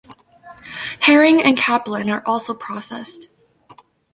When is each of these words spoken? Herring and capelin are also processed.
Herring 1.01 1.43
and 1.43 1.55
capelin 1.55 2.11
are 2.11 2.23
also 2.25 2.55
processed. 2.55 3.27